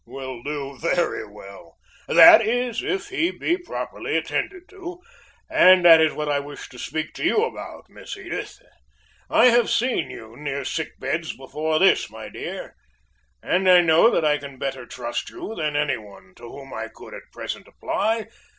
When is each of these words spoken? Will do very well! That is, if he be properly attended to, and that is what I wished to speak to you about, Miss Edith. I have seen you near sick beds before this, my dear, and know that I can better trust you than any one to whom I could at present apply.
Will 0.07 0.41
do 0.41 0.79
very 0.79 1.27
well! 1.27 1.77
That 2.07 2.41
is, 2.41 2.81
if 2.81 3.09
he 3.09 3.29
be 3.29 3.55
properly 3.55 4.17
attended 4.17 4.67
to, 4.69 4.99
and 5.47 5.85
that 5.85 6.01
is 6.01 6.11
what 6.11 6.27
I 6.27 6.39
wished 6.39 6.71
to 6.71 6.79
speak 6.79 7.13
to 7.13 7.23
you 7.23 7.43
about, 7.45 7.87
Miss 7.87 8.17
Edith. 8.17 8.63
I 9.29 9.45
have 9.51 9.69
seen 9.69 10.09
you 10.09 10.35
near 10.35 10.65
sick 10.65 10.99
beds 10.99 11.37
before 11.37 11.77
this, 11.77 12.09
my 12.09 12.29
dear, 12.29 12.73
and 13.43 13.63
know 13.63 14.09
that 14.09 14.25
I 14.25 14.39
can 14.39 14.57
better 14.57 14.87
trust 14.87 15.29
you 15.29 15.53
than 15.53 15.75
any 15.75 15.97
one 15.97 16.33
to 16.37 16.49
whom 16.49 16.73
I 16.73 16.87
could 16.87 17.13
at 17.13 17.31
present 17.31 17.67
apply. 17.67 18.27